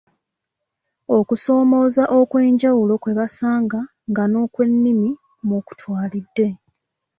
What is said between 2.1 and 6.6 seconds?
okw’enjawulo kwe basanga nga n’okwennimi mw’okutwalidde.